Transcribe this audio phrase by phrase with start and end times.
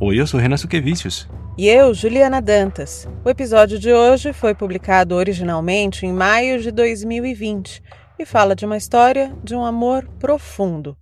[0.00, 1.28] Oi, eu sou Renan Suquevicius.
[1.56, 3.08] E eu, Juliana Dantas.
[3.24, 7.82] O episódio de hoje foi publicado originalmente em maio de 2020
[8.16, 10.96] e fala de uma história de um amor profundo,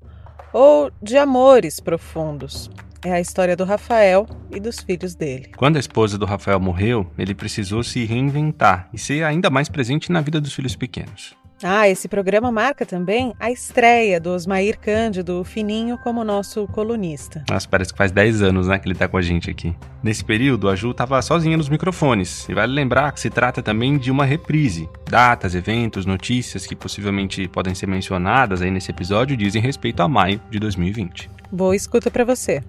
[0.50, 2.70] ou de amores profundos.
[3.04, 5.52] É a história do Rafael e dos filhos dele.
[5.58, 10.10] Quando a esposa do Rafael morreu, ele precisou se reinventar e ser ainda mais presente
[10.10, 11.36] na vida dos filhos pequenos.
[11.62, 17.42] Ah, esse programa marca também a estreia do Osmair Cândido Fininho como nosso colunista.
[17.48, 19.74] Nossa, parece que faz 10 anos, né, que ele tá com a gente aqui.
[20.02, 22.46] Nesse período, a Ju tava sozinha nos microfones.
[22.48, 24.88] E vale lembrar que se trata também de uma reprise.
[25.08, 30.40] Datas, eventos, notícias que possivelmente podem ser mencionadas aí nesse episódio dizem respeito a maio
[30.50, 31.30] de 2020.
[31.50, 32.62] Boa escuta para você.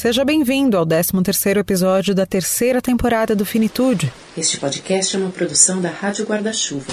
[0.00, 4.10] Seja bem-vindo ao 13º episódio da terceira temporada do Finitude.
[4.34, 6.90] Este podcast é uma produção da Rádio Guarda-Chuva.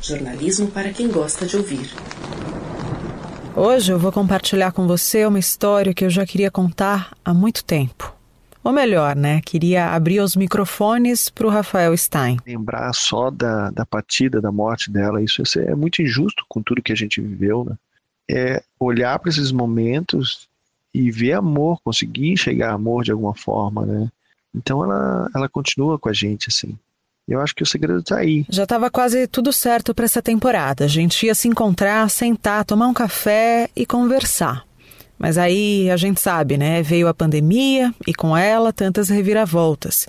[0.00, 1.90] Jornalismo para quem gosta de ouvir.
[3.54, 7.62] Hoje eu vou compartilhar com você uma história que eu já queria contar há muito
[7.62, 8.16] tempo.
[8.64, 9.42] Ou melhor, né?
[9.44, 12.38] Queria abrir os microfones para o Rafael Stein.
[12.46, 16.92] Lembrar só da, da partida, da morte dela, isso é muito injusto com tudo que
[16.92, 17.76] a gente viveu, né?
[18.26, 20.47] É olhar para esses momentos
[20.94, 24.08] e ver amor, conseguir enxergar amor de alguma forma, né?
[24.54, 26.76] Então ela, ela continua com a gente, assim.
[27.26, 28.46] Eu acho que o segredo tá aí.
[28.48, 30.84] Já estava quase tudo certo para essa temporada.
[30.84, 34.67] A gente ia se encontrar, sentar, tomar um café e conversar.
[35.18, 36.82] Mas aí a gente sabe, né?
[36.82, 40.06] Veio a pandemia e com ela tantas reviravoltas.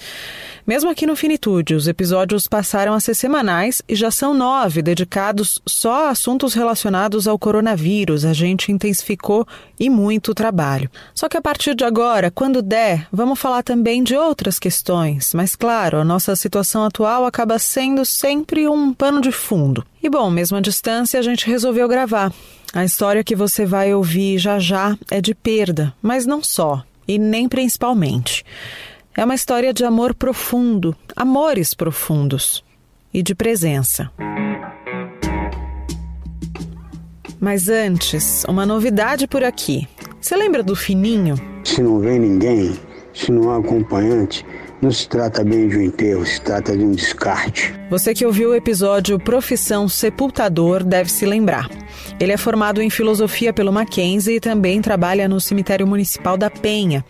[0.70, 5.60] Mesmo aqui no Finitude, os episódios passaram a ser semanais e já são nove dedicados
[5.66, 8.24] só a assuntos relacionados ao coronavírus.
[8.24, 9.48] A gente intensificou
[9.80, 10.88] e muito o trabalho.
[11.16, 15.34] Só que a partir de agora, quando der, vamos falar também de outras questões.
[15.34, 19.84] Mas claro, a nossa situação atual acaba sendo sempre um pano de fundo.
[20.04, 22.32] E bom, mesmo à distância, a gente resolveu gravar.
[22.74, 27.18] A história que você vai ouvir já já é de perda, mas não só, e
[27.18, 28.46] nem principalmente.
[29.18, 32.64] É uma história de amor profundo, amores profundos
[33.12, 34.12] e de presença.
[37.40, 39.88] Mas antes, uma novidade por aqui.
[40.22, 41.36] Você lembra do Fininho?
[41.64, 42.78] Se não vem ninguém,
[43.14, 44.46] se não há acompanhante,
[44.82, 47.74] não se trata bem de um enterro, se trata de um descarte.
[47.90, 51.68] Você que ouviu o episódio Profissão Sepultador deve se lembrar.
[52.20, 57.04] Ele é formado em filosofia pelo Mackenzie e também trabalha no Cemitério Municipal da Penha.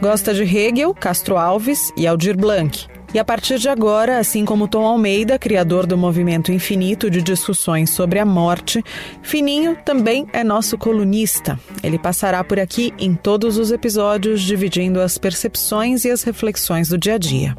[0.00, 2.86] Gosta de Hegel, Castro Alves e Aldir Blanc.
[3.12, 7.88] E a partir de agora, assim como Tom Almeida, criador do movimento infinito de discussões
[7.88, 8.84] sobre a morte,
[9.22, 11.58] Fininho também é nosso colunista.
[11.82, 16.98] Ele passará por aqui em todos os episódios, dividindo as percepções e as reflexões do
[16.98, 17.56] dia a dia.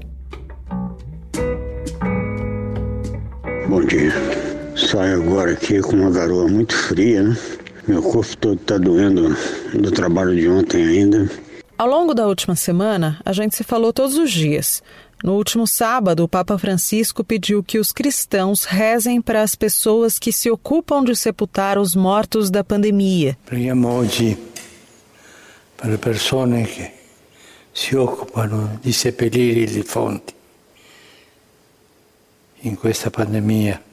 [3.67, 4.48] Bom dia.
[4.75, 7.37] Saio agora aqui com uma garoa muito fria, né?
[7.87, 9.35] Meu corpo todo está doendo
[9.73, 11.29] do trabalho de ontem ainda.
[11.77, 14.83] Ao longo da última semana, a gente se falou todos os dias.
[15.23, 20.31] No último sábado, o Papa Francisco pediu que os cristãos rezem para as pessoas que
[20.31, 23.37] se ocupam de sepultar os mortos da pandemia.
[23.45, 24.37] Preghiamo oggi
[25.75, 26.91] per le persone che
[27.71, 30.33] si occupano di seppellire i defunti
[32.61, 33.88] in questa pandemia.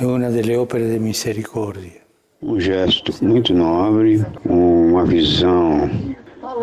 [0.00, 2.00] È una delle opere di misericordia.
[2.40, 5.90] Um gesto muito nobre, uma visão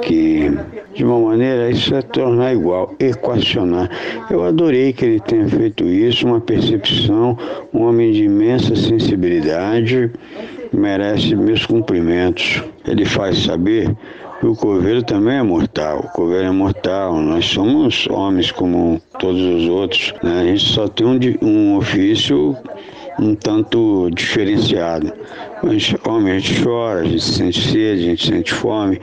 [0.04, 0.50] que,
[0.94, 3.90] de uma maneira, isso é tornar igual, equacionar.
[4.30, 7.38] Eu adorei que ele tenha feito isso, uma percepção,
[7.74, 10.10] um homem de imensa sensibilidade,
[10.72, 12.64] merece meus cumprimentos.
[12.88, 13.94] Ele faz saber
[14.40, 19.42] que o coveiro também é mortal, o coveiro é mortal, nós somos homens como todos
[19.42, 20.40] os outros, né?
[20.40, 22.56] a gente só tem um, um ofício
[23.20, 25.12] um tanto diferenciado.
[25.64, 29.00] Mas, homem, a gente chora, a gente sente sede, a gente sente fome,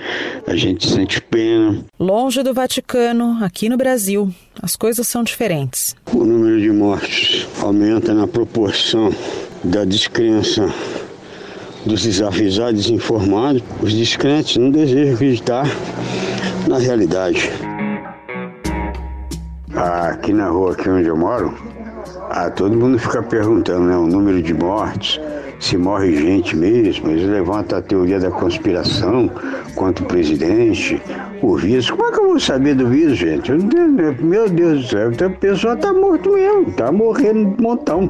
[0.46, 1.84] a gente sente pena.
[1.98, 5.96] Longe do Vaticano, aqui no Brasil, as coisas são diferentes.
[6.12, 9.10] O número de mortes aumenta na proporção
[9.64, 10.72] da descrença
[11.84, 13.62] dos desavisados desinformados.
[13.80, 15.66] Os descrentes não desejam acreditar
[16.68, 17.50] na realidade.
[19.74, 21.56] Aqui na rua aqui onde eu moro,
[22.34, 23.94] ah, todo mundo fica perguntando, né?
[23.94, 25.20] O número de mortes,
[25.60, 27.10] se morre gente mesmo.
[27.10, 29.30] Eles levantam a teoria da conspiração
[29.74, 31.00] contra o presidente,
[31.42, 31.90] o vírus.
[31.90, 33.52] Como é que eu vou saber do vírus, gente?
[33.52, 38.08] Meu Deus do céu, a pessoa tá morto mesmo, tá morrendo de montão.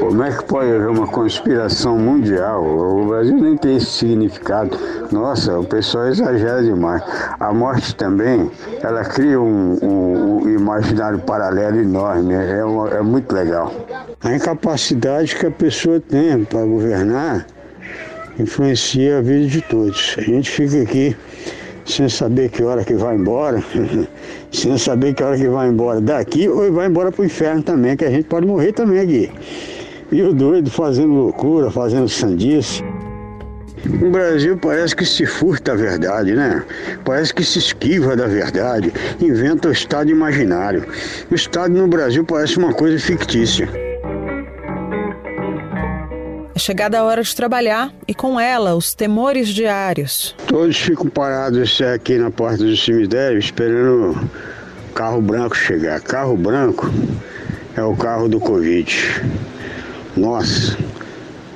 [0.00, 2.64] Como é que pode haver uma conspiração mundial?
[2.64, 4.76] O Brasil nem tem esse significado.
[5.12, 7.02] Nossa, o pessoal exagera demais.
[7.38, 8.50] A morte também,
[8.82, 12.32] ela cria um, um, um imaginário paralelo enorme.
[12.32, 13.72] É, uma, é muito legal.
[14.24, 17.46] A incapacidade que a pessoa tem para governar
[18.38, 20.16] influencia a vida de todos.
[20.16, 21.14] A gente fica aqui
[21.84, 23.62] sem saber que hora que vai embora,
[24.50, 27.96] sem saber que hora que vai embora daqui ou vai embora para o inferno também,
[27.96, 29.30] que a gente pode morrer também aqui.
[30.12, 32.82] E o doido fazendo loucura, fazendo sandice.
[34.02, 36.62] O Brasil parece que se furta a verdade, né?
[37.04, 40.86] Parece que se esquiva da verdade, inventa o Estado imaginário.
[41.30, 43.68] O Estado no Brasil parece uma coisa fictícia.
[46.54, 50.34] É chegada a hora de trabalhar e com ela os temores diários.
[50.46, 54.12] Todos ficam parados aqui na porta do cemitério esperando
[54.90, 56.00] o carro branco chegar.
[56.02, 56.90] Carro branco
[57.74, 59.22] é o carro do Covid.
[60.16, 60.76] Nossa,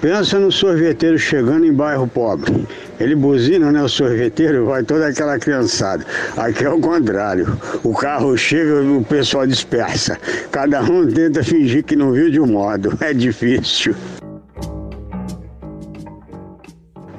[0.01, 2.67] pensa no sorveteiro chegando em bairro pobre.
[3.01, 3.83] Ele buzina, né?
[3.83, 6.07] O sorveteiro vai toda aquela criançada.
[6.37, 7.59] Aqui é o contrário.
[7.83, 10.17] O carro chega e o pessoal dispersa.
[10.53, 12.97] Cada um tenta fingir que não viu de um modo.
[13.01, 13.95] É difícil.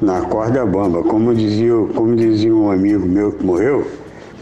[0.02, 3.90] Na corda bamba, como dizia, como dizia um amigo meu que morreu,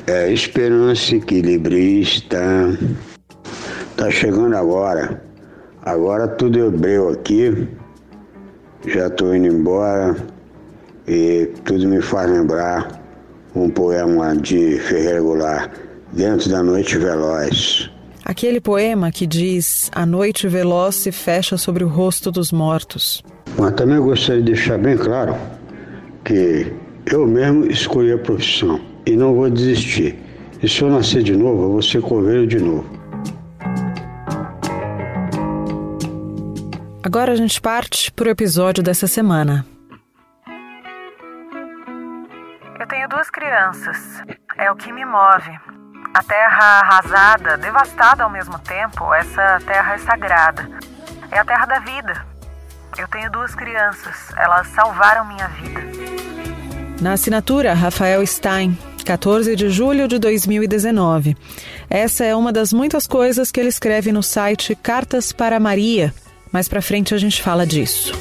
[0.05, 2.77] é esperança equilibrista.
[3.95, 5.21] Tá chegando agora.
[5.85, 7.67] Agora tudo é hebreu aqui.
[8.87, 10.15] Já tô indo embora
[11.05, 13.01] e tudo me faz lembrar
[13.53, 15.71] um poema de Ferreira Goulart,
[16.13, 17.89] Dentro da Noite Veloz.
[18.23, 23.21] Aquele poema que diz: A noite veloz se fecha sobre o rosto dos mortos.
[23.57, 25.35] Mas também gostaria de deixar bem claro
[26.23, 26.71] que
[27.11, 30.15] eu mesmo escolhi a profissão e não vou desistir.
[30.61, 33.02] E se eu nascer de novo, eu vou ser coveiro de novo.
[37.05, 39.65] Agora a gente parte para o episódio dessa semana.
[42.79, 44.23] Eu tenho duas crianças.
[44.57, 45.51] É o que me move.
[46.13, 50.69] A terra arrasada, devastada ao mesmo tempo, essa terra é sagrada.
[51.29, 52.25] É a terra da vida.
[52.97, 54.31] Eu tenho duas crianças.
[54.37, 55.81] Elas salvaram minha vida.
[57.01, 61.35] Na assinatura, Rafael Stein, 14 de julho de 2019.
[61.89, 66.13] Essa é uma das muitas coisas que ele escreve no site Cartas para Maria.
[66.53, 68.13] Mais para frente a gente fala disso.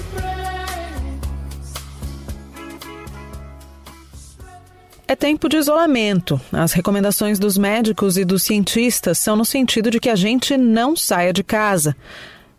[5.07, 6.41] É tempo de isolamento.
[6.51, 10.97] As recomendações dos médicos e dos cientistas são no sentido de que a gente não
[10.97, 11.95] saia de casa.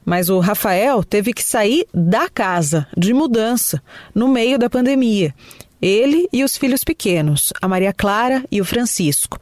[0.06, 3.82] Mas o Rafael teve que sair da casa, de mudança,
[4.14, 5.34] no meio da pandemia.
[5.82, 9.40] Ele e os filhos pequenos, a Maria Clara e o Francisco.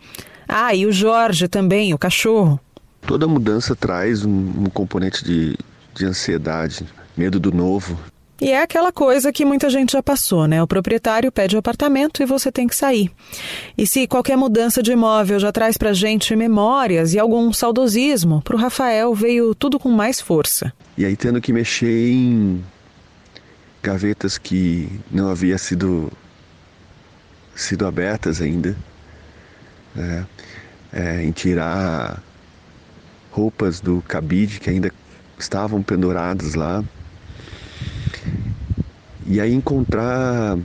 [0.48, 2.58] Ah, e o Jorge também, o cachorro.
[3.06, 5.58] Toda mudança traz um, um componente de,
[5.94, 6.86] de ansiedade,
[7.16, 7.98] medo do novo.
[8.40, 10.64] E é aquela coisa que muita gente já passou, né?
[10.64, 13.12] O proprietário pede o apartamento e você tem que sair.
[13.78, 18.58] E se qualquer mudança de imóvel já traz pra gente memórias e algum saudosismo, pro
[18.58, 20.74] Rafael veio tudo com mais força.
[20.98, 22.64] E aí tendo que mexer em
[23.84, 26.12] gavetas que não havia sido
[27.56, 28.76] sido abertas ainda,
[29.94, 30.26] né?
[30.92, 32.22] é, em tirar
[33.32, 34.92] roupas do cabide que ainda
[35.44, 36.84] estavam penduradas lá
[39.26, 40.58] e aí encontrar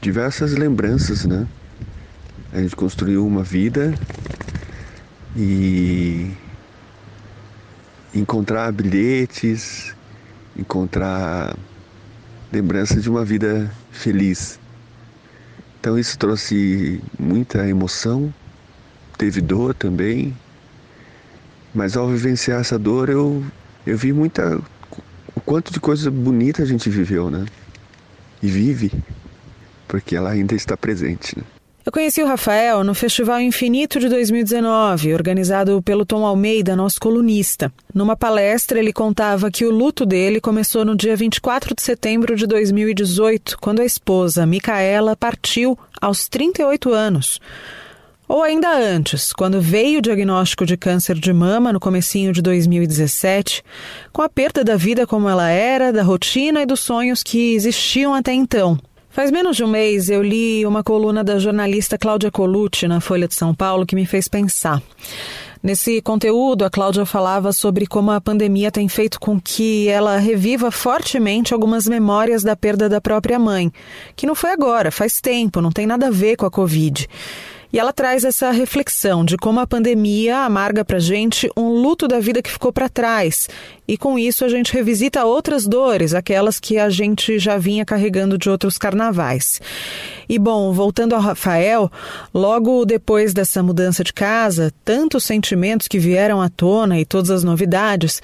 [0.00, 1.48] diversas lembranças, né?
[2.52, 3.98] A gente construiu uma vida
[5.36, 6.30] e
[8.14, 9.94] encontrar bilhetes,
[10.56, 11.56] encontrar
[12.52, 14.60] lembranças de uma vida feliz.
[15.80, 18.32] Então isso trouxe muita emoção,
[19.18, 20.36] teve dor também,
[21.76, 23.44] mas ao vivenciar essa dor eu,
[23.86, 24.58] eu vi muita
[25.34, 27.44] o quanto de coisa bonita a gente viveu, né?
[28.42, 28.90] E vive,
[29.86, 31.44] porque ela ainda está presente, né?
[31.84, 37.72] Eu conheci o Rafael no Festival Infinito de 2019, organizado pelo Tom Almeida, nosso colunista.
[37.94, 42.44] Numa palestra, ele contava que o luto dele começou no dia 24 de setembro de
[42.44, 47.40] 2018, quando a esposa, Micaela, partiu aos 38 anos.
[48.28, 53.62] Ou ainda antes, quando veio o diagnóstico de câncer de mama no comecinho de 2017,
[54.12, 58.14] com a perda da vida como ela era, da rotina e dos sonhos que existiam
[58.14, 58.76] até então.
[59.10, 63.28] Faz menos de um mês eu li uma coluna da jornalista Cláudia Colucci na Folha
[63.28, 64.82] de São Paulo que me fez pensar.
[65.62, 70.70] Nesse conteúdo, a Cláudia falava sobre como a pandemia tem feito com que ela reviva
[70.70, 73.72] fortemente algumas memórias da perda da própria mãe,
[74.14, 77.08] que não foi agora, faz tempo, não tem nada a ver com a Covid.
[77.76, 82.18] E ela traz essa reflexão de como a pandemia amarga pra gente um luto da
[82.18, 83.50] vida que ficou para trás.
[83.86, 88.38] E com isso a gente revisita outras dores, aquelas que a gente já vinha carregando
[88.38, 89.60] de outros carnavais.
[90.26, 91.92] E bom, voltando ao Rafael,
[92.32, 97.44] logo depois dessa mudança de casa, tantos sentimentos que vieram à tona e todas as
[97.44, 98.22] novidades,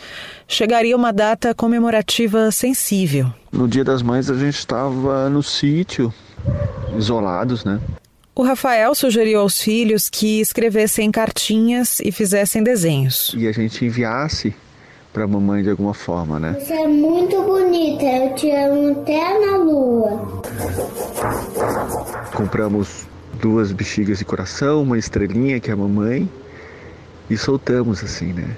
[0.49, 3.31] chegaria uma data comemorativa sensível.
[3.53, 6.11] No Dia das Mães a gente estava no sítio,
[6.97, 7.79] isolados, né?
[8.35, 13.35] O Rafael sugeriu aos filhos que escrevessem cartinhas e fizessem desenhos.
[13.37, 14.55] E a gente enviasse
[15.13, 16.57] para a mamãe de alguma forma, né?
[16.59, 20.43] Você é muito bonita, eu te amo até na lua.
[22.35, 26.27] Compramos duas bexigas de coração, uma estrelinha que é a mamãe
[27.29, 28.57] e soltamos assim, né?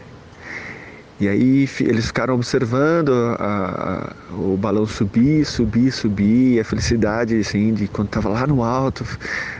[1.21, 7.73] E aí eles ficaram observando a, a, o balão subir, subir, subir, a felicidade assim
[7.73, 9.05] de quando estava lá no alto,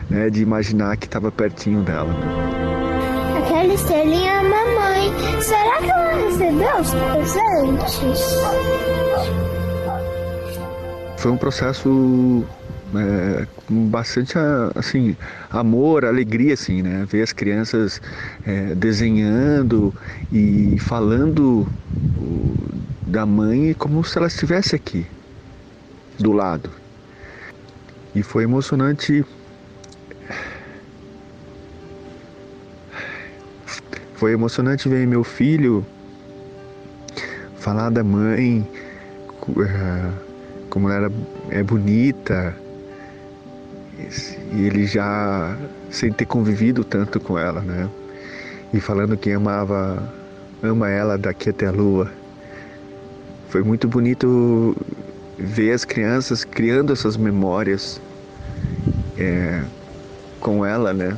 [0.09, 2.11] né, de imaginar que estava pertinho dela.
[2.11, 3.39] Né?
[3.39, 5.41] Aquela estrelinha é a mamãe.
[5.41, 7.99] Será que ela recebeu os presentes?
[11.17, 12.45] Foi um processo
[12.93, 14.37] é, com bastante
[14.75, 15.15] assim
[15.49, 17.05] amor, alegria assim, né?
[17.09, 18.01] Ver as crianças
[18.45, 19.93] é, desenhando
[20.31, 21.67] e falando
[23.07, 25.05] da mãe como se ela estivesse aqui
[26.19, 26.69] do lado.
[28.13, 29.25] E foi emocionante.
[34.15, 35.85] Foi emocionante ver meu filho
[37.65, 38.65] falar da mãe,
[39.57, 40.11] é,
[40.69, 41.11] como ela
[41.49, 42.55] é bonita,
[44.51, 45.57] e ele já
[45.89, 47.89] sem ter convivido tanto com ela, né?
[48.73, 50.11] E falando que amava,
[50.61, 52.11] ama ela daqui até a lua.
[53.49, 54.75] Foi muito bonito
[55.37, 58.01] ver as crianças criando essas memórias
[59.17, 59.63] é,
[60.39, 61.17] com ela, né?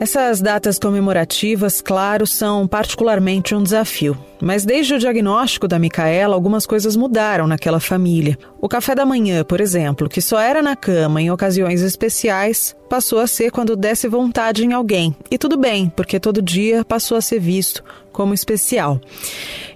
[0.00, 4.16] Essas datas comemorativas, claro, são particularmente um desafio.
[4.40, 8.38] Mas desde o diagnóstico da Micaela, algumas coisas mudaram naquela família.
[8.60, 13.18] O café da manhã, por exemplo, que só era na cama em ocasiões especiais, passou
[13.18, 15.14] a ser quando desse vontade em alguém.
[15.30, 19.00] E tudo bem, porque todo dia passou a ser visto como especial.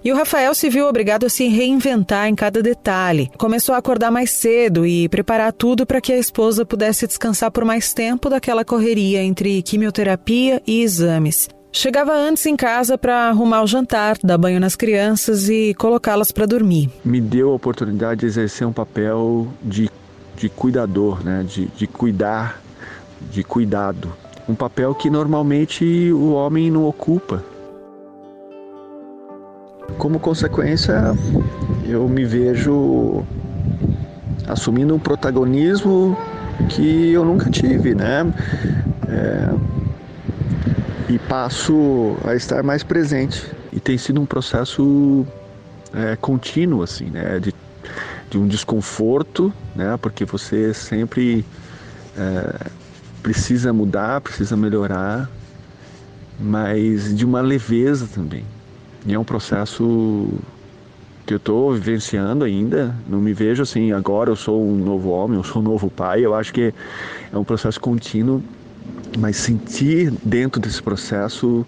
[0.04, 3.30] E o Rafael se viu obrigado a se reinventar em cada detalhe.
[3.38, 7.64] Começou a acordar mais cedo e preparar tudo para que a esposa pudesse descansar por
[7.64, 11.48] mais tempo daquela correria entre quimioterapia e exames.
[11.74, 16.44] Chegava antes em casa para arrumar o jantar, dar banho nas crianças e colocá-las para
[16.44, 16.90] dormir.
[17.02, 19.90] Me deu a oportunidade de exercer um papel de,
[20.36, 21.42] de cuidador, né?
[21.48, 22.60] de, de cuidar,
[23.30, 24.12] de cuidado.
[24.46, 27.42] Um papel que normalmente o homem não ocupa.
[29.96, 31.16] Como consequência,
[31.88, 33.24] eu me vejo
[34.46, 36.18] assumindo um protagonismo
[36.68, 38.30] que eu nunca tive, né?
[39.08, 39.71] É,
[41.12, 43.46] e passo a estar mais presente.
[43.70, 45.26] E tem sido um processo
[45.92, 47.38] é, contínuo, assim, né?
[47.38, 47.54] De,
[48.30, 49.98] de um desconforto, né?
[50.00, 51.44] Porque você sempre
[52.16, 52.66] é,
[53.22, 55.30] precisa mudar, precisa melhorar,
[56.40, 58.44] mas de uma leveza também.
[59.04, 60.30] E é um processo
[61.26, 62.96] que eu estou vivenciando ainda.
[63.06, 66.24] Não me vejo assim, agora eu sou um novo homem, eu sou um novo pai.
[66.24, 66.72] Eu acho que
[67.30, 68.42] é um processo contínuo,
[69.18, 71.66] mas sentir dentro desse processo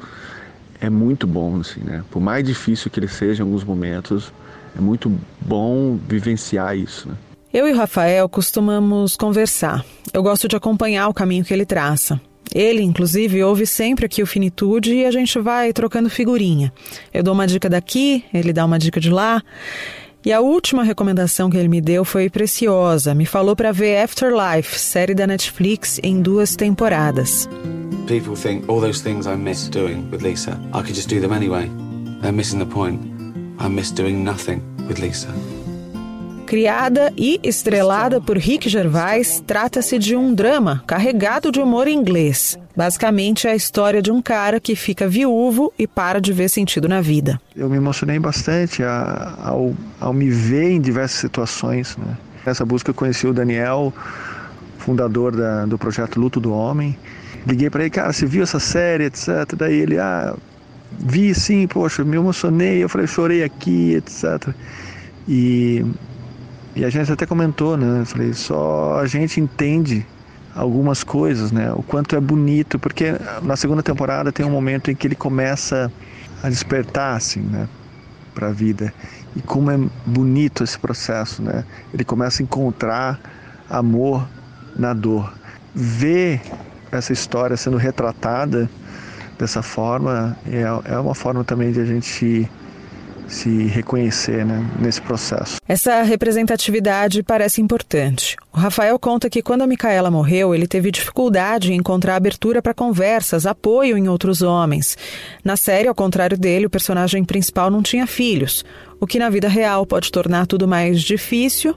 [0.80, 2.04] é muito bom, assim, né?
[2.10, 4.32] Por mais difícil que ele seja em alguns momentos,
[4.76, 7.14] é muito bom vivenciar isso, né?
[7.52, 9.84] Eu e o Rafael costumamos conversar.
[10.12, 12.20] Eu gosto de acompanhar o caminho que ele traça.
[12.52, 16.72] Ele, inclusive, ouve sempre aqui o Finitude e a gente vai trocando figurinha.
[17.12, 19.40] Eu dou uma dica daqui, ele dá uma dica de lá.
[20.24, 23.14] E a última recomendação que ele me deu foi preciosa.
[23.14, 27.46] Me falou para ver Afterlife, série da Netflix, em duas temporadas.
[28.06, 31.32] People think all those things I miss doing with Lisa, I could just do them
[31.32, 31.70] anyway.
[32.22, 33.00] They're missing the point.
[33.58, 35.28] I miss doing nothing with Lisa.
[36.54, 42.56] Criada e estrelada por Rick Gervais, trata-se de um drama carregado de humor inglês.
[42.76, 46.88] Basicamente é a história de um cara que fica viúvo e para de ver sentido
[46.88, 47.40] na vida.
[47.56, 51.96] Eu me emocionei bastante ao, ao me ver em diversas situações.
[51.96, 52.16] Né?
[52.46, 53.92] Nessa busca eu conheci o Daniel,
[54.78, 56.96] fundador da, do projeto Luto do Homem.
[57.44, 59.56] Liguei para ele, cara, você viu essa série, etc.
[59.56, 60.36] Daí ele, ah,
[61.00, 62.80] vi sim, poxa, me emocionei.
[62.80, 64.54] Eu falei, chorei aqui, etc.
[65.26, 65.84] E
[66.76, 68.00] e a gente até comentou, né?
[68.00, 70.04] Eu falei, só a gente entende
[70.54, 71.72] algumas coisas, né?
[71.72, 73.12] O quanto é bonito, porque
[73.42, 75.90] na segunda temporada tem um momento em que ele começa
[76.42, 77.68] a despertar, assim, né?
[78.34, 78.92] Para a vida.
[79.36, 81.64] E como é bonito esse processo, né?
[81.92, 83.20] Ele começa a encontrar
[83.70, 84.26] amor
[84.76, 85.32] na dor.
[85.74, 86.40] Ver
[86.90, 88.68] essa história sendo retratada
[89.38, 92.48] dessa forma é, é uma forma também de a gente
[93.28, 95.56] se reconhecer né, nesse processo.
[95.66, 98.36] Essa representatividade parece importante.
[98.52, 102.74] O Rafael conta que quando a Micaela morreu, ele teve dificuldade em encontrar abertura para
[102.74, 104.96] conversas, apoio em outros homens.
[105.44, 108.64] Na série, ao contrário dele, o personagem principal não tinha filhos,
[109.00, 111.74] o que na vida real pode tornar tudo mais difícil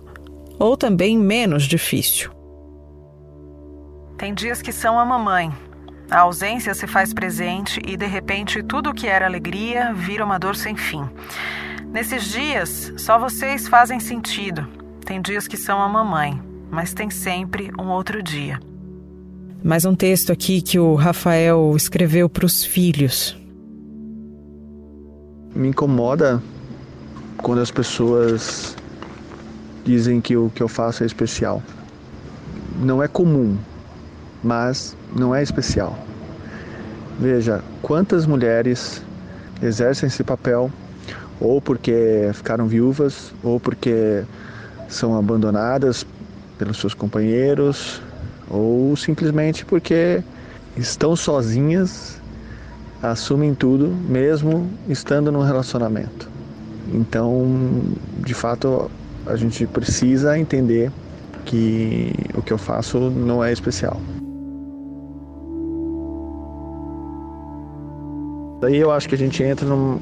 [0.60, 2.32] ou também menos difícil.
[4.18, 5.52] Tem dias que são a mamãe.
[6.10, 10.40] A ausência se faz presente e, de repente, tudo o que era alegria vira uma
[10.40, 11.04] dor sem fim.
[11.92, 14.66] Nesses dias, só vocês fazem sentido.
[15.06, 18.60] Tem dias que são a mamãe, mas tem sempre um outro dia.
[19.62, 23.38] Mais um texto aqui que o Rafael escreveu para os filhos.
[25.54, 26.42] Me incomoda
[27.38, 28.78] quando as pessoas
[29.84, 31.62] dizem que o que eu faço é especial.
[32.80, 33.58] Não é comum,
[34.48, 36.00] mas não é especial.
[37.20, 39.02] Veja quantas mulheres
[39.62, 40.72] exercem esse papel
[41.40, 44.24] ou porque ficaram viúvas ou porque
[44.88, 46.06] são abandonadas
[46.58, 48.02] pelos seus companheiros
[48.50, 50.24] ou simplesmente porque
[50.78, 52.22] estão sozinhas,
[53.04, 56.30] assumem tudo, mesmo estando num relacionamento.
[56.94, 57.84] Então,
[58.26, 58.90] de fato,
[59.26, 60.90] a gente precisa entender
[61.44, 64.00] que o que eu faço não é especial.
[68.60, 70.00] Daí eu acho que a gente entra, num,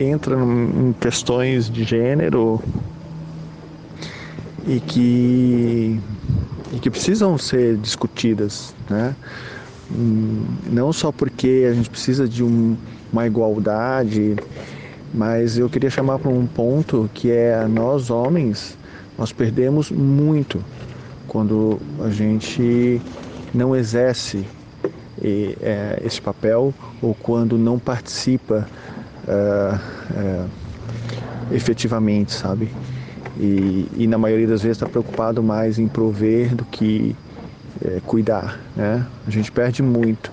[0.00, 2.62] entra num, em questões de gênero
[4.66, 6.00] e que,
[6.72, 9.14] e que precisam ser discutidas, né?
[9.90, 12.76] Hum, não só porque a gente precisa de um,
[13.12, 14.36] uma igualdade,
[15.12, 18.78] mas eu queria chamar para um ponto que é nós homens
[19.18, 20.64] nós perdemos muito
[21.28, 23.00] quando a gente
[23.52, 24.46] não exerce
[25.24, 28.66] é, esse papel ou quando não participa
[29.26, 29.78] é,
[30.16, 30.44] é,
[31.52, 32.68] efetivamente, sabe?
[33.38, 37.16] E, e, na maioria das vezes está preocupado mais em prover do que
[37.84, 39.06] é, cuidar, né?
[39.26, 40.30] A gente perde muito.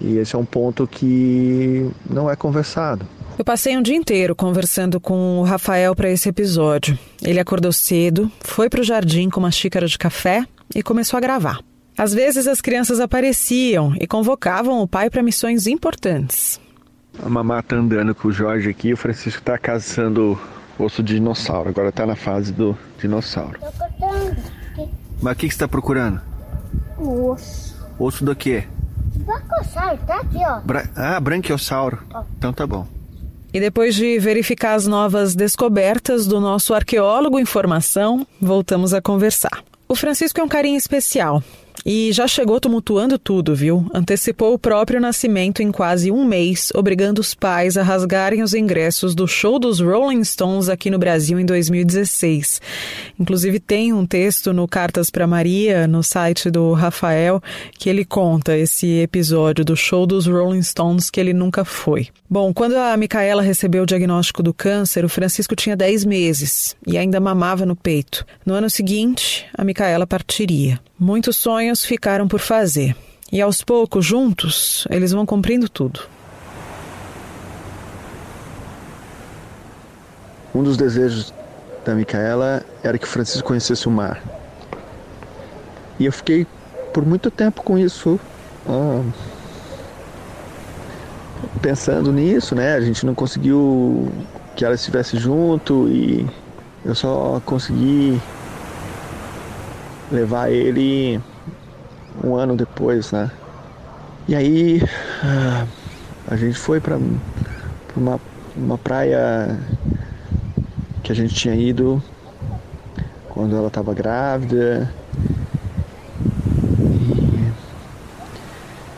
[0.00, 3.06] E esse é um ponto que não é conversado.
[3.38, 6.98] Eu passei um dia inteiro conversando com o Rafael para esse episódio.
[7.22, 10.44] Ele acordou cedo, foi para o jardim com uma xícara de café
[10.74, 11.67] e começou a gravar.
[11.98, 16.60] Às vezes as crianças apareciam e convocavam o pai para missões importantes.
[17.20, 20.38] A mamá tá andando com o Jorge aqui, o Francisco tá caçando
[20.78, 21.68] osso de dinossauro.
[21.68, 23.58] Agora tá na fase do dinossauro.
[25.20, 26.20] Mas o que, que você tá procurando?
[26.96, 27.76] O osso.
[27.98, 28.62] Osso do quê?
[29.16, 30.60] Brancossauro, tá aqui, ó.
[30.60, 31.98] Bra ah, branquiossauro.
[32.38, 32.86] Então tá bom.
[33.52, 39.64] E depois de verificar as novas descobertas do nosso arqueólogo em formação, voltamos a conversar.
[39.88, 41.42] O Francisco é um carinho especial.
[41.86, 43.86] E já chegou tumultuando tudo, viu?
[43.94, 49.14] Antecipou o próprio nascimento em quase um mês, obrigando os pais a rasgarem os ingressos
[49.14, 52.60] do show dos Rolling Stones aqui no Brasil em 2016.
[53.18, 57.40] Inclusive, tem um texto no Cartas para Maria, no site do Rafael,
[57.78, 62.08] que ele conta esse episódio do show dos Rolling Stones que ele nunca foi.
[62.28, 66.98] Bom, quando a Micaela recebeu o diagnóstico do câncer, o Francisco tinha 10 meses e
[66.98, 68.26] ainda mamava no peito.
[68.44, 70.78] No ano seguinte, a Micaela partiria.
[71.00, 72.96] Muitos sonhos ficaram por fazer.
[73.30, 76.00] E aos poucos, juntos, eles vão cumprindo tudo.
[80.52, 81.32] Um dos desejos
[81.84, 84.20] da Micaela era que Francisco conhecesse o mar.
[86.00, 86.44] E eu fiquei
[86.92, 88.18] por muito tempo com isso,
[88.68, 89.04] ah,
[91.62, 92.74] pensando nisso, né?
[92.74, 94.10] A gente não conseguiu
[94.56, 96.26] que ela estivesse junto e
[96.84, 98.20] eu só consegui
[100.10, 101.20] levar ele
[102.24, 103.30] um ano depois, né?
[104.26, 104.82] E aí
[105.22, 105.66] ah,
[106.28, 106.98] a gente foi para
[107.96, 108.20] uma,
[108.56, 109.58] uma praia
[111.02, 112.02] que a gente tinha ido
[113.28, 114.92] quando ela estava grávida.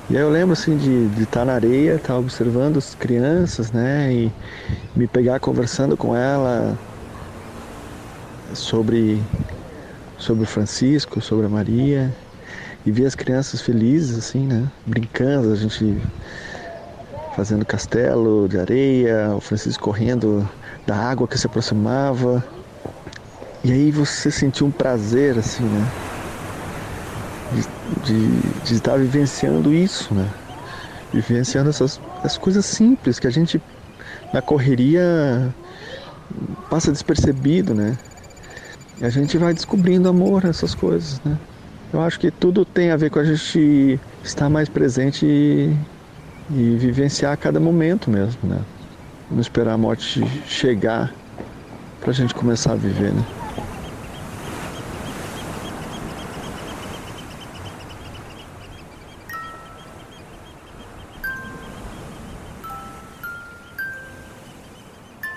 [0.09, 4.13] E, aí eu lembro assim de, de estar na areia, estar observando as crianças, né?
[4.13, 4.33] E
[4.97, 6.77] me pegar conversando com ela
[8.53, 9.23] sobre
[10.21, 12.15] sobre o Francisco, sobre a Maria
[12.85, 14.71] e ver as crianças felizes assim, né?
[14.87, 16.01] Brincando, a gente
[17.35, 20.49] fazendo castelo de areia, o Francisco correndo
[20.87, 22.45] da água que se aproximava.
[23.65, 25.89] E aí você sentiu um prazer assim, né?
[27.53, 27.63] De,
[28.05, 30.29] de, de estar vivenciando isso, né?
[31.13, 33.61] Vivenciando essas, essas coisas simples que a gente
[34.33, 35.55] na correria
[36.69, 37.99] passa despercebido, né?
[39.01, 41.39] E a gente vai descobrindo amor, essas coisas, né?
[41.91, 45.75] Eu acho que tudo tem a ver com a gente estar mais presente e,
[46.51, 48.61] e vivenciar cada momento mesmo, né?
[49.31, 51.13] Não esperar a morte chegar
[52.01, 53.25] para a gente começar a viver, né?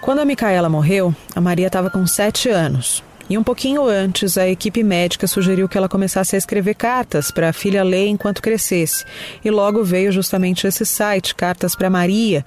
[0.02, 3.02] Quando a Micaela morreu, a Maria estava com 7 anos.
[3.34, 7.50] E um pouquinho antes, a equipe médica sugeriu que ela começasse a escrever cartas para
[7.50, 9.04] a filha ler enquanto crescesse.
[9.44, 12.46] E logo veio justamente esse site, Cartas para Maria,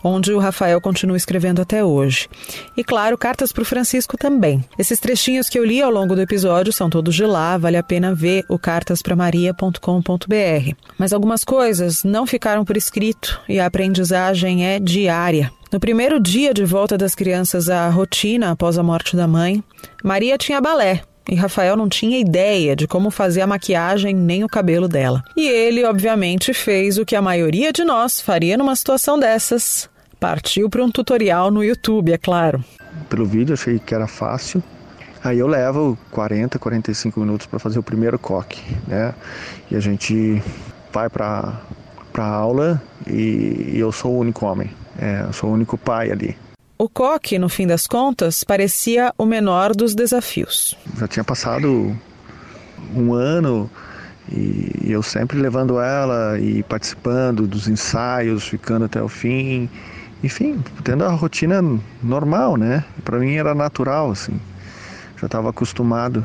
[0.00, 2.28] onde o Rafael continua escrevendo até hoje.
[2.76, 4.64] E claro, cartas para o Francisco também.
[4.78, 7.82] Esses trechinhos que eu li ao longo do episódio são todos de lá, vale a
[7.82, 10.76] pena ver o cartaspramaria.com.br.
[10.96, 15.50] Mas algumas coisas não ficaram por escrito e a aprendizagem é diária.
[15.70, 19.62] No primeiro dia de volta das crianças à rotina após a morte da mãe,
[20.02, 24.48] Maria tinha balé e Rafael não tinha ideia de como fazer a maquiagem nem o
[24.48, 25.22] cabelo dela.
[25.36, 29.90] E ele, obviamente, fez o que a maioria de nós faria numa situação dessas.
[30.18, 32.64] Partiu para um tutorial no YouTube, é claro.
[33.10, 34.62] Pelo vídeo achei que era fácil.
[35.22, 39.14] Aí eu levo 40, 45 minutos para fazer o primeiro coque, né?
[39.70, 40.42] E a gente
[40.90, 41.60] vai para
[42.10, 44.70] para aula e eu sou o único homem.
[44.98, 46.36] É, eu sou o único pai ali.
[46.76, 50.76] O coque, no fim das contas, parecia o menor dos desafios.
[50.96, 51.96] Já tinha passado
[52.94, 53.70] um ano
[54.30, 59.68] e eu sempre levando ela e participando dos ensaios, ficando até o fim.
[60.22, 61.62] Enfim, tendo a rotina
[62.02, 62.84] normal, né?
[63.04, 64.38] Para mim era natural, assim.
[65.20, 66.24] Já estava acostumado.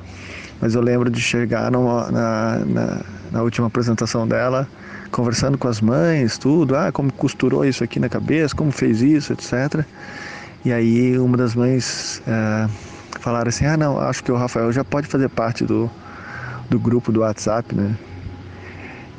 [0.60, 4.68] Mas eu lembro de chegar numa, na, na, na última apresentação dela
[5.14, 9.32] conversando com as mães, tudo, ah, como costurou isso aqui na cabeça, como fez isso,
[9.32, 9.86] etc.
[10.66, 12.68] E aí uma das mães é,
[13.20, 15.90] falaram assim, ah não, acho que o Rafael já pode fazer parte do,
[16.68, 17.96] do grupo do WhatsApp, né?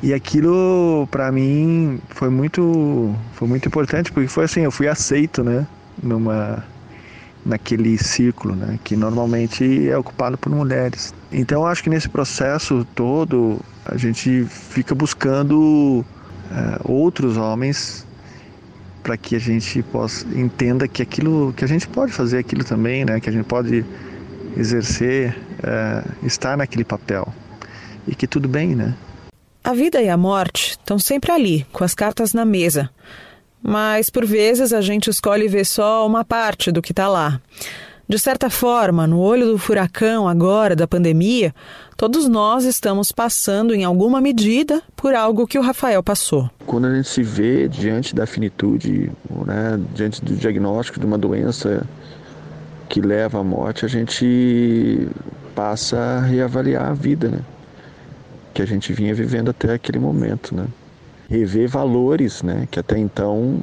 [0.03, 5.43] E aquilo para mim foi muito foi muito importante porque foi assim, eu fui aceito,
[5.43, 5.65] né,
[6.03, 6.63] numa
[7.45, 11.13] naquele círculo, né, que normalmente é ocupado por mulheres.
[11.31, 16.03] Então acho que nesse processo todo a gente fica buscando
[16.51, 18.05] é, outros homens
[19.03, 23.05] para que a gente possa entenda que aquilo que a gente pode fazer aquilo também,
[23.05, 23.85] né, que a gente pode
[24.57, 27.31] exercer, é, estar naquele papel
[28.07, 28.95] e que tudo bem, né?
[29.63, 32.89] A vida e a morte estão sempre ali, com as cartas na mesa.
[33.67, 37.41] Mas por vezes a gente escolhe ver só uma parte do que está lá.
[38.07, 41.51] De certa forma, no olho do furacão agora da pandemia,
[41.97, 46.47] todos nós estamos passando em alguma medida por algo que o Rafael passou.
[46.67, 49.11] Quando a gente se vê diante da finitude,
[49.47, 51.83] né, diante do diagnóstico de uma doença
[52.87, 55.07] que leva à morte, a gente
[55.55, 57.39] passa a reavaliar a vida, né?
[58.53, 60.67] Que a gente vinha vivendo até aquele momento, né?
[61.29, 63.61] Rever valores, né, que até então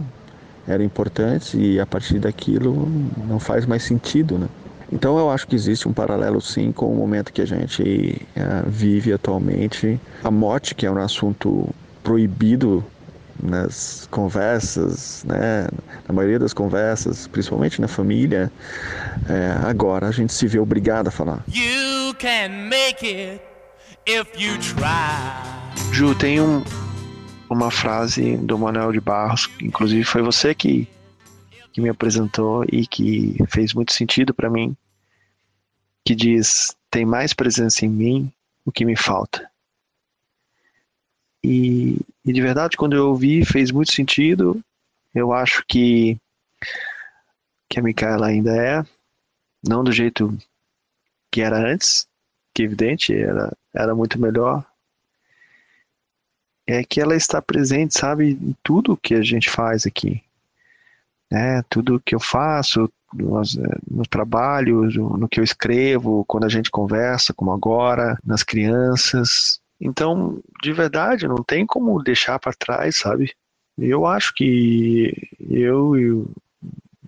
[0.66, 2.88] eram importantes e a partir daquilo
[3.26, 4.48] não faz mais sentido, né?
[4.92, 8.68] Então eu acho que existe um paralelo sim com o momento que a gente uh,
[8.68, 9.98] vive atualmente.
[10.22, 11.68] A morte, que é um assunto
[12.04, 12.84] proibido
[13.42, 15.66] nas conversas, né?
[16.06, 18.52] na maioria das conversas, principalmente na família,
[19.28, 21.42] é, agora a gente se vê obrigado a falar.
[25.92, 26.62] Ju, tem um,
[27.52, 30.88] uma frase do Manuel de Barros, inclusive foi você que,
[31.72, 34.76] que me apresentou e que fez muito sentido para mim,
[36.04, 38.32] que diz: tem mais presença em mim
[38.64, 39.50] o que me falta.
[41.44, 44.62] E, e de verdade, quando eu ouvi, fez muito sentido.
[45.14, 46.18] Eu acho que
[47.68, 48.84] que a Micaela ainda é,
[49.66, 50.36] não do jeito
[51.30, 52.06] que era antes,
[52.54, 54.64] que evidente era era muito melhor,
[56.66, 60.22] é que ela está presente, sabe, em tudo que a gente faz aqui.
[61.30, 61.62] Né?
[61.68, 64.82] Tudo que eu faço, no, eh, no trabalho,
[65.18, 69.60] no que eu escrevo, quando a gente conversa, como agora, nas crianças.
[69.80, 73.32] Então, de verdade, não tem como deixar para trás, sabe?
[73.78, 75.12] Eu acho que
[75.50, 76.24] eu e,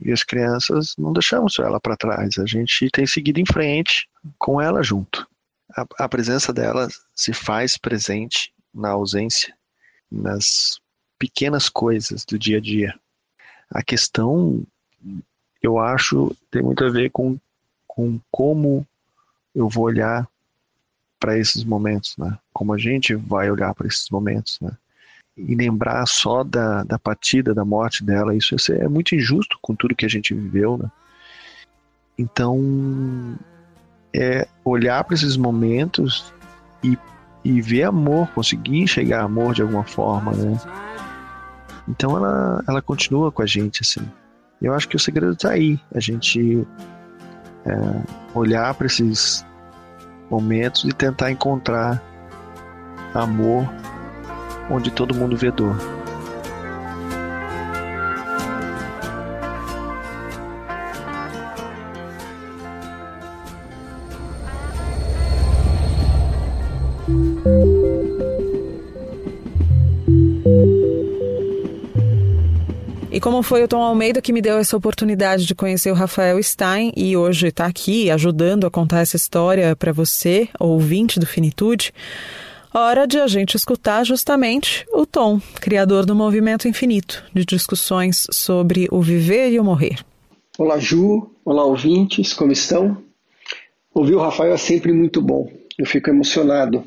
[0.08, 2.38] e as crianças não deixamos ela para trás.
[2.38, 5.26] A gente tem seguido em frente com ela junto.
[5.76, 9.54] A, a presença dela se faz presente na ausência,
[10.10, 10.80] nas
[11.18, 12.94] pequenas coisas do dia a dia.
[13.70, 14.62] A questão,
[15.62, 17.38] eu acho, tem muito a ver com,
[17.87, 18.87] com como
[19.54, 20.28] eu vou olhar
[21.18, 22.38] para esses momentos, né?
[22.52, 24.76] Como a gente vai olhar para esses momentos, né?
[25.37, 29.96] E lembrar só da, da partida, da morte dela, isso é muito injusto com tudo
[29.96, 30.90] que a gente viveu, né?
[32.16, 33.37] Então,
[34.14, 36.32] é olhar para esses momentos
[36.82, 36.96] e
[37.44, 40.59] e ver amor, conseguir enxergar amor de alguma forma, né?
[41.87, 44.00] Então ela, ela continua com a gente, assim.
[44.62, 46.66] Eu acho que o segredo está aí, a gente
[47.66, 48.02] é,
[48.35, 49.44] olhar para esses
[50.30, 52.02] momentos e tentar encontrar
[53.12, 53.68] amor
[54.70, 55.76] onde todo mundo vê dor.
[73.35, 76.40] E como foi o Tom Almeida que me deu essa oportunidade de conhecer o Rafael
[76.40, 81.92] Stein e hoje está aqui ajudando a contar essa história para você, ouvinte do Finitude,
[82.73, 88.87] hora de a gente escutar justamente o Tom, criador do Movimento Infinito, de discussões sobre
[88.92, 89.99] o viver e o morrer.
[90.57, 91.29] Olá, Ju.
[91.44, 92.99] Olá, ouvintes, como estão?
[93.92, 95.51] Ouvir o Rafael é sempre muito bom.
[95.77, 96.85] Eu fico emocionado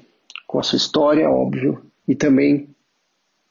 [0.48, 2.70] com a sua história, óbvio, e também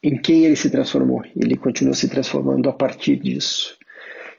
[0.01, 1.23] em quem ele se transformou.
[1.35, 3.77] Ele continua se transformando a partir disso.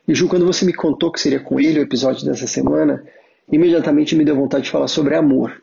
[0.07, 3.05] E Ju, quando você me contou que seria com ele o episódio dessa semana,
[3.51, 5.62] imediatamente me deu vontade de falar sobre amor.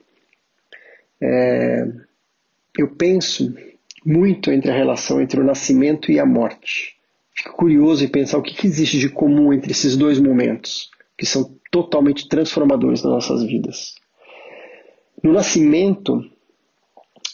[1.22, 1.88] É,
[2.78, 3.54] eu penso
[4.06, 6.96] muito entre a relação entre o nascimento e a morte.
[7.36, 11.26] Fico curioso em pensar o que, que existe de comum entre esses dois momentos, que
[11.26, 13.96] são totalmente transformadores nas nossas vidas.
[15.24, 16.22] No nascimento,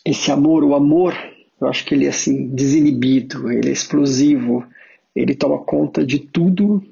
[0.06, 1.13] esse amor, o amor
[1.62, 4.67] eu acho que ele é assim, desinibido, ele é explosivo,
[5.15, 6.84] ele toma conta de tudo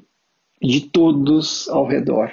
[0.61, 2.31] de todos ao redor.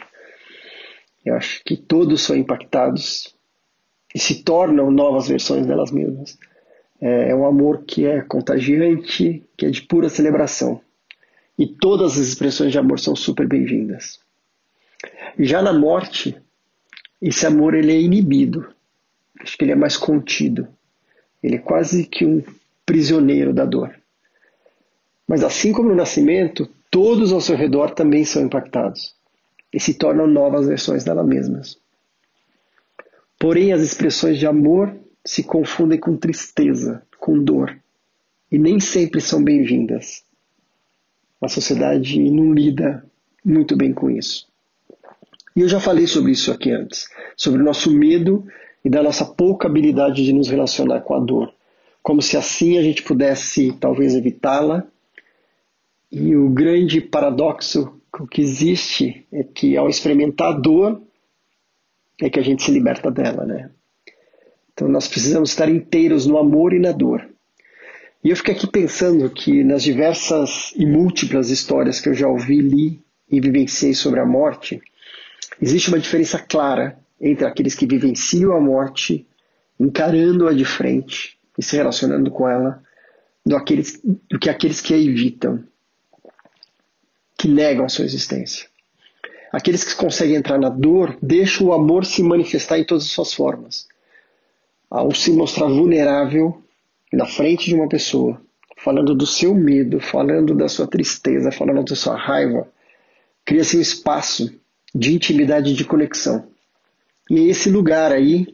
[1.25, 3.35] Eu acho que todos são impactados
[4.15, 6.39] e se tornam novas versões delas mesmas.
[7.01, 10.81] É, é um amor que é contagiante, que é de pura celebração.
[11.59, 14.19] E todas as expressões de amor são super bem-vindas.
[15.39, 16.37] Já na morte,
[17.21, 18.69] esse amor ele é inibido.
[19.41, 20.69] Acho que ele é mais contido.
[21.47, 22.43] Ele é quase que um
[22.85, 23.95] prisioneiro da dor.
[25.29, 29.15] Mas assim como no nascimento, todos ao seu redor também são impactados
[29.73, 31.79] e se tornam novas versões dela mesmas.
[33.39, 34.93] Porém, as expressões de amor
[35.25, 37.79] se confundem com tristeza, com dor,
[38.51, 40.25] e nem sempre são bem-vindas.
[41.41, 43.05] A sociedade não lida
[43.45, 44.49] muito bem com isso.
[45.55, 48.45] E eu já falei sobre isso aqui antes, sobre o nosso medo
[48.87, 51.53] e da nossa pouca habilidade de nos relacionar com a dor,
[52.05, 54.85] como se assim a gente pudesse talvez evitá-la.
[56.09, 61.03] E o grande paradoxo que existe é que ao experimentar a dor
[62.23, 63.71] é que a gente se liberta dela, né?
[64.73, 67.29] Então nós precisamos estar inteiros no amor e na dor.
[68.23, 72.61] E eu fiquei aqui pensando que nas diversas e múltiplas histórias que eu já ouvi,
[72.61, 74.81] li e vivenciei sobre a morte,
[75.61, 79.27] existe uma diferença clara entre aqueles que vivenciam a morte,
[79.79, 82.83] encarando-a de frente e se relacionando com ela,
[83.45, 85.63] do, aqueles, do que aqueles que a evitam,
[87.39, 88.69] que negam a sua existência.
[89.53, 93.33] Aqueles que conseguem entrar na dor deixam o amor se manifestar em todas as suas
[93.33, 93.87] formas.
[94.91, 96.63] Ao se mostrar vulnerável
[97.13, 98.41] na frente de uma pessoa,
[98.79, 102.69] falando do seu medo, falando da sua tristeza, falando da sua raiva,
[103.45, 104.53] cria-se um espaço
[104.95, 106.47] de intimidade e de conexão.
[107.31, 108.47] E é esse lugar aí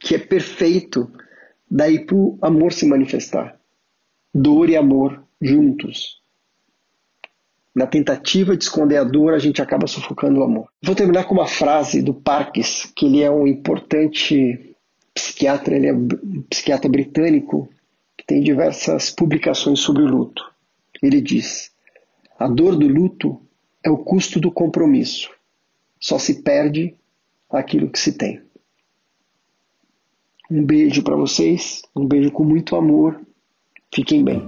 [0.00, 1.10] que é perfeito
[1.70, 3.58] daí para o amor se manifestar.
[4.34, 6.20] Dor e amor juntos.
[7.74, 10.68] Na tentativa de esconder a dor, a gente acaba sufocando o amor.
[10.82, 14.76] Vou terminar com uma frase do Parkes, que ele é um importante
[15.14, 17.68] psiquiatra, ele é um psiquiatra britânico
[18.16, 20.44] que tem diversas publicações sobre o luto.
[21.02, 21.72] Ele diz:
[22.38, 23.40] A dor do luto
[23.82, 25.30] é o custo do compromisso.
[25.98, 26.94] Só se perde
[27.52, 28.40] aquilo que se tem.
[30.50, 33.20] Um beijo para vocês, um beijo com muito amor.
[33.94, 34.42] Fiquem bem.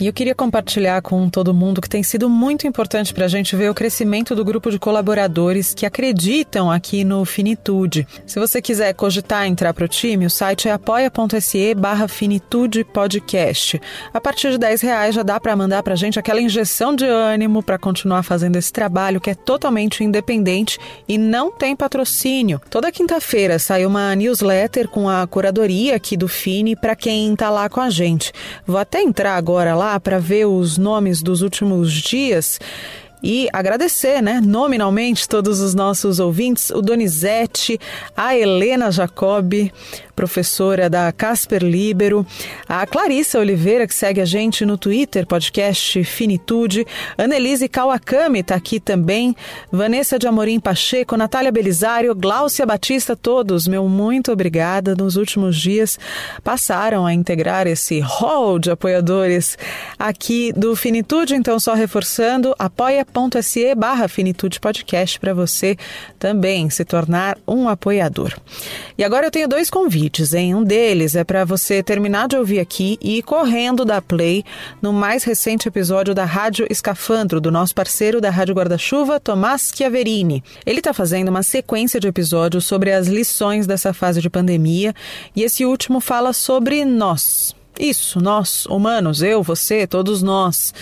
[0.00, 3.54] E eu queria compartilhar com todo mundo que tem sido muito importante para a gente
[3.54, 8.08] ver o crescimento do grupo de colaboradores que acreditam aqui no Finitude.
[8.26, 13.78] Se você quiser cogitar entrar para o time, o site é apoia.se barra Finitude Podcast.
[14.14, 17.04] A partir de 10 reais já dá para mandar para a gente aquela injeção de
[17.04, 22.58] ânimo para continuar fazendo esse trabalho que é totalmente independente e não tem patrocínio.
[22.70, 27.68] Toda quinta-feira sai uma newsletter com a curadoria aqui do Fini para quem está lá
[27.68, 28.32] com a gente.
[28.66, 32.60] Vou até entrar agora lá para ver os nomes dos últimos dias
[33.22, 37.78] e agradecer, né, nominalmente todos os nossos ouvintes, o Donizete,
[38.16, 39.72] a Helena Jacobi,
[40.20, 42.26] professora da Casper Libero,
[42.68, 48.78] a Clarissa Oliveira, que segue a gente no Twitter, podcast Finitude, Annelise Kawakami está aqui
[48.78, 49.34] também,
[49.72, 54.94] Vanessa de Amorim Pacheco, Natália Belisário, Gláucia Batista, todos, meu muito obrigada.
[54.94, 55.98] Nos últimos dias
[56.44, 59.56] passaram a integrar esse hall de apoiadores
[59.98, 62.54] aqui do Finitude, então só reforçando,
[63.10, 65.76] apoia.se barra Finitude Podcast para você
[66.18, 68.34] também se tornar um apoiador.
[68.96, 70.54] E agora eu tenho dois convites hein?
[70.54, 74.44] Um deles é para você terminar de ouvir aqui e ir correndo da Play
[74.80, 80.42] no mais recente episódio da Rádio Escafandro, do nosso parceiro da Rádio Guarda-Chuva, Tomás Chiaverini.
[80.64, 84.94] Ele está fazendo uma sequência de episódios sobre as lições dessa fase de pandemia
[85.34, 87.54] e esse último fala sobre nós.
[87.78, 90.74] Isso, nós, humanos, eu, você, todos nós.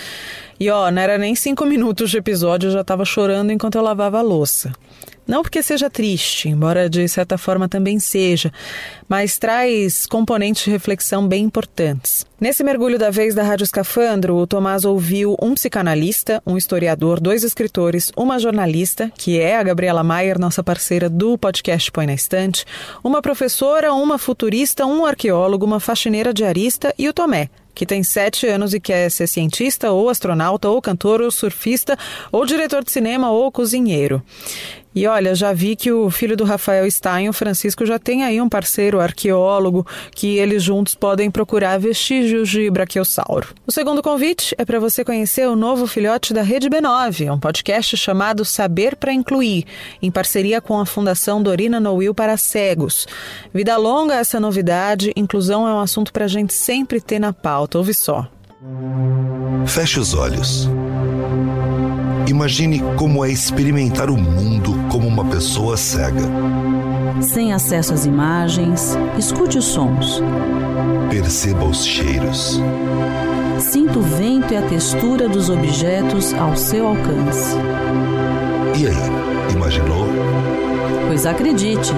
[0.61, 3.83] E ó, não era nem cinco minutos de episódio, eu já estava chorando enquanto eu
[3.83, 4.73] lavava a louça.
[5.29, 8.51] Não porque seja triste, embora de certa forma também seja,
[9.07, 12.25] mas traz componentes de reflexão bem importantes.
[12.41, 17.45] Nesse mergulho da vez da Rádio Escafandro, o Tomás ouviu um psicanalista, um historiador, dois
[17.45, 22.65] escritores, uma jornalista, que é a Gabriela Maier, nossa parceira do podcast Põe na Estante,
[23.05, 28.45] uma professora, uma futurista, um arqueólogo, uma faxineira diarista e o Tomé, que tem sete
[28.45, 31.97] anos e quer ser cientista, ou astronauta, ou cantor, ou surfista,
[32.33, 34.21] ou diretor de cinema, ou cozinheiro.
[34.99, 38.41] E olha, já vi que o filho do Rafael Stein, o Francisco, já tem aí
[38.41, 43.55] um parceiro arqueólogo que eles juntos podem procurar vestígios de braquiossauro.
[43.65, 47.97] O segundo convite é para você conhecer o novo filhote da Rede B9, um podcast
[47.97, 49.67] chamado Saber para Incluir,
[50.03, 53.07] em parceria com a Fundação Dorina Noil para Cegos.
[53.55, 57.79] Vida longa essa novidade, inclusão é um assunto para a gente sempre ter na pauta.
[57.79, 58.27] Ouve só.
[59.65, 60.69] Feche os olhos.
[62.29, 66.29] Imagine como é experimentar o mundo como uma pessoa cega.
[67.23, 70.21] Sem acesso às imagens, escute os sons.
[71.09, 72.61] Perceba os cheiros.
[73.59, 77.57] Sinta o vento e a textura dos objetos ao seu alcance.
[78.79, 80.05] E aí, imaginou?
[81.07, 81.95] Pois acredite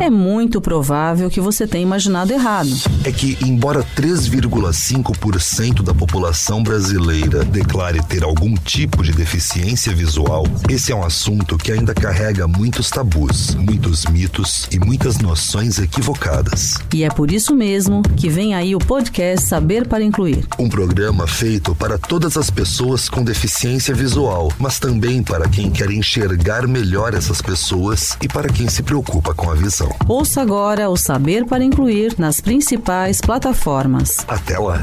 [0.00, 2.70] é muito provável que você tenha imaginado errado.
[3.04, 10.92] É que, embora 3,5% da população brasileira declare ter algum tipo de deficiência visual, esse
[10.92, 16.78] é um assunto que ainda carrega muitos tabus, muitos mitos e muitas noções equivocadas.
[16.92, 21.26] E é por isso mesmo que vem aí o podcast Saber para Incluir um programa
[21.26, 27.14] feito para todas as pessoas com deficiência visual, mas também para quem quer enxergar melhor
[27.14, 29.85] essas pessoas e para quem se preocupa com a visão.
[30.08, 34.18] Ouça agora o Saber para Incluir nas principais plataformas.
[34.28, 34.80] Até lá!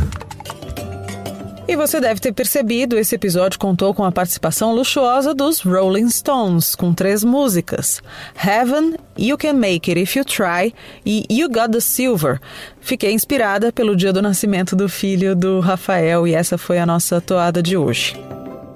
[1.66, 6.76] E você deve ter percebido, esse episódio contou com a participação luxuosa dos Rolling Stones,
[6.76, 8.02] com três músicas:
[8.36, 10.74] Heaven, You Can Make It If You Try
[11.06, 12.40] e You Got the Silver.
[12.82, 17.22] Fiquei inspirada pelo dia do nascimento do filho do Rafael e essa foi a nossa
[17.22, 18.14] toada de hoje.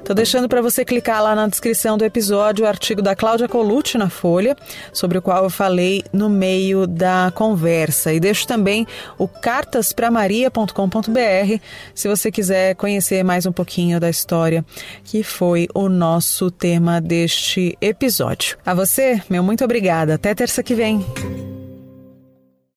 [0.07, 3.97] Tô deixando para você clicar lá na descrição do episódio o artigo da Cláudia Colucci
[3.97, 4.55] na Folha,
[4.93, 8.13] sobre o qual eu falei no meio da conversa.
[8.13, 11.61] E deixo também o cartaspramaria.com.br
[11.93, 14.63] se você quiser conhecer mais um pouquinho da história
[15.03, 18.57] que foi o nosso tema deste episódio.
[18.65, 20.13] A você, meu muito obrigada.
[20.13, 21.05] Até terça que vem.